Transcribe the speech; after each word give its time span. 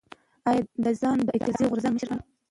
ایا 0.49 0.61
ده 0.83 0.91
ځان 1.01 1.17
د 1.23 1.29
اعتراضي 1.35 1.65
غورځنګ 1.69 1.93
مشر 1.93 2.07
ګڼي؟ 2.11 2.23